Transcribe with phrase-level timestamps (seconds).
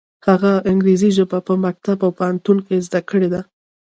[0.27, 3.41] هغه انګریزي ژبه یې په مکتب او پوهنتون کې زده کړې ده.